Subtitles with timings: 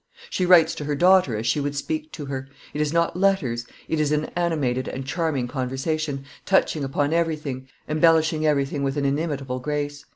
[0.31, 3.67] She writes to her daughter as she would speak to her; it is not letters,
[3.87, 9.59] it is an animated and charming conversation, touching upon everything, embellishing everything with an inimitable
[9.59, 10.03] grace.